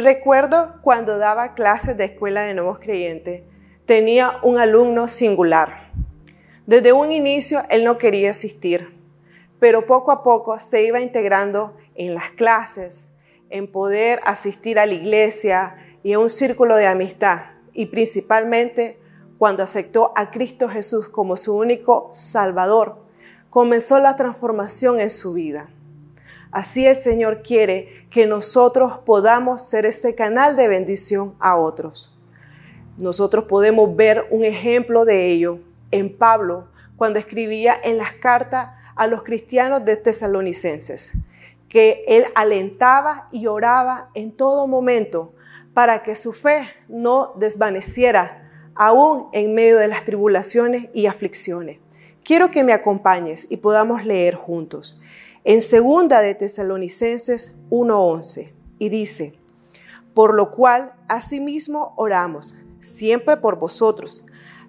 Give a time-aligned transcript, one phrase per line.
[0.00, 3.42] Recuerdo cuando daba clases de escuela de nuevos creyentes,
[3.84, 5.92] tenía un alumno singular.
[6.64, 8.98] Desde un inicio él no quería asistir,
[9.58, 13.08] pero poco a poco se iba integrando en las clases,
[13.50, 17.42] en poder asistir a la iglesia y a un círculo de amistad,
[17.74, 18.98] y principalmente
[19.36, 23.04] cuando aceptó a Cristo Jesús como su único Salvador,
[23.50, 25.68] comenzó la transformación en su vida.
[26.52, 32.12] Así el Señor quiere que nosotros podamos ser ese canal de bendición a otros.
[32.96, 35.60] Nosotros podemos ver un ejemplo de ello
[35.92, 41.12] en Pablo cuando escribía en las cartas a los cristianos de tesalonicenses,
[41.68, 45.32] que él alentaba y oraba en todo momento
[45.72, 51.78] para que su fe no desvaneciera aún en medio de las tribulaciones y aflicciones.
[52.24, 55.00] Quiero que me acompañes y podamos leer juntos
[55.44, 59.38] en segunda de Tesalonicenses 1:11 y dice,
[60.14, 64.24] por lo cual asimismo oramos siempre por vosotros,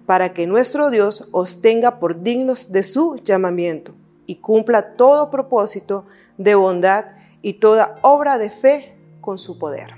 [0.06, 3.94] para que nuestro Dios os tenga por dignos de su llamamiento
[4.26, 6.06] y cumpla todo propósito
[6.38, 7.06] de bondad
[7.42, 9.94] y toda obra de fe con su poder.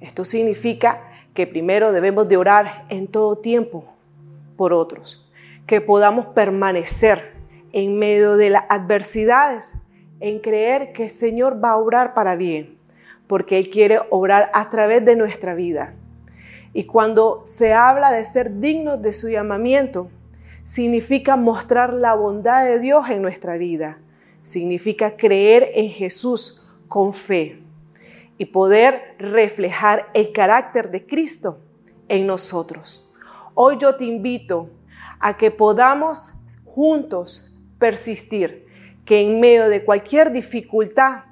[0.00, 3.84] Esto significa que primero debemos de orar en todo tiempo
[4.56, 5.26] por otros,
[5.66, 7.39] que podamos permanecer
[7.72, 9.74] en medio de las adversidades,
[10.20, 12.78] en creer que el Señor va a obrar para bien,
[13.26, 15.94] porque Él quiere obrar a través de nuestra vida.
[16.72, 20.10] Y cuando se habla de ser dignos de su llamamiento,
[20.62, 23.98] significa mostrar la bondad de Dios en nuestra vida,
[24.42, 27.62] significa creer en Jesús con fe
[28.38, 31.60] y poder reflejar el carácter de Cristo
[32.08, 33.10] en nosotros.
[33.54, 34.70] Hoy yo te invito
[35.18, 36.32] a que podamos
[36.64, 37.49] juntos
[37.80, 38.68] persistir,
[39.04, 41.24] que en medio de cualquier dificultad,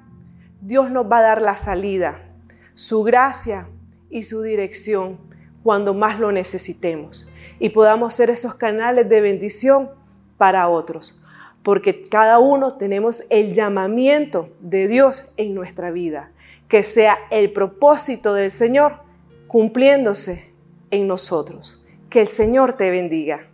[0.59, 2.35] Dios nos va a dar la salida,
[2.75, 3.69] su gracia
[4.09, 5.17] y su dirección
[5.63, 7.29] cuando más lo necesitemos
[7.59, 9.91] y podamos ser esos canales de bendición
[10.37, 11.23] para otros,
[11.63, 16.31] porque cada uno tenemos el llamamiento de Dios en nuestra vida,
[16.67, 19.01] que sea el propósito del Señor
[19.47, 20.53] cumpliéndose
[20.91, 21.83] en nosotros.
[22.09, 23.49] Que el Señor te bendiga.